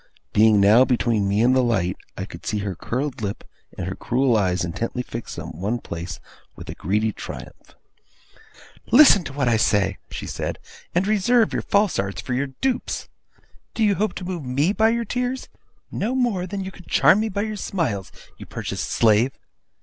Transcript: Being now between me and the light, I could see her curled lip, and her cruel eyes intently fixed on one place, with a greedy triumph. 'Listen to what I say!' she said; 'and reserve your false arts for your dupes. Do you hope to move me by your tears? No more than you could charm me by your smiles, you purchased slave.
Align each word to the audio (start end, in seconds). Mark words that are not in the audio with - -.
Being 0.33 0.59
now 0.59 0.83
between 0.83 1.27
me 1.29 1.41
and 1.43 1.55
the 1.55 1.61
light, 1.61 1.95
I 2.17 2.25
could 2.25 2.43
see 2.43 2.57
her 2.65 2.73
curled 2.73 3.21
lip, 3.21 3.43
and 3.77 3.85
her 3.87 3.93
cruel 3.93 4.35
eyes 4.35 4.65
intently 4.65 5.03
fixed 5.03 5.37
on 5.37 5.49
one 5.49 5.77
place, 5.77 6.19
with 6.55 6.67
a 6.71 6.73
greedy 6.73 7.13
triumph. 7.13 7.75
'Listen 8.91 9.23
to 9.25 9.33
what 9.33 9.47
I 9.47 9.57
say!' 9.57 9.99
she 10.09 10.25
said; 10.25 10.57
'and 10.95 11.05
reserve 11.05 11.53
your 11.53 11.61
false 11.61 11.99
arts 11.99 12.19
for 12.19 12.33
your 12.33 12.47
dupes. 12.47 13.09
Do 13.75 13.83
you 13.83 13.93
hope 13.93 14.15
to 14.15 14.25
move 14.25 14.43
me 14.43 14.73
by 14.73 14.89
your 14.89 15.05
tears? 15.05 15.49
No 15.91 16.15
more 16.15 16.47
than 16.47 16.63
you 16.63 16.71
could 16.71 16.87
charm 16.87 17.19
me 17.19 17.29
by 17.29 17.43
your 17.43 17.55
smiles, 17.55 18.11
you 18.39 18.47
purchased 18.47 18.89
slave. 18.89 19.37